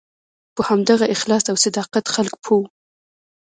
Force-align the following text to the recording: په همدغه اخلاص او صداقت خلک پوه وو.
په 0.55 0.61
همدغه 0.69 1.05
اخلاص 1.15 1.43
او 1.51 1.55
صداقت 1.65 2.05
خلک 2.15 2.33
پوه 2.43 2.59
وو. 2.61 2.65